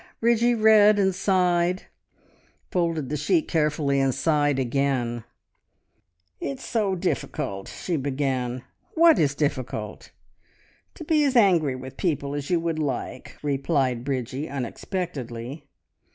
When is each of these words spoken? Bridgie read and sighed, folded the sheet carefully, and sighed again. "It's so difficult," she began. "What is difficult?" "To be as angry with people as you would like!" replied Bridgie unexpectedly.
Bridgie 0.19 0.55
read 0.55 0.97
and 0.97 1.13
sighed, 1.13 1.83
folded 2.71 3.09
the 3.09 3.15
sheet 3.17 3.47
carefully, 3.47 3.99
and 3.99 4.15
sighed 4.15 4.57
again. 4.57 5.25
"It's 6.39 6.65
so 6.65 6.95
difficult," 6.95 7.67
she 7.67 7.97
began. 7.97 8.63
"What 8.95 9.19
is 9.19 9.35
difficult?" 9.35 10.09
"To 10.95 11.03
be 11.03 11.23
as 11.23 11.35
angry 11.35 11.75
with 11.75 11.97
people 11.97 12.33
as 12.33 12.49
you 12.49 12.59
would 12.59 12.79
like!" 12.79 13.37
replied 13.43 14.03
Bridgie 14.03 14.49
unexpectedly. 14.49 15.67